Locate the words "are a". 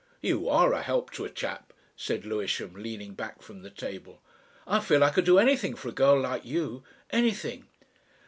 0.49-0.81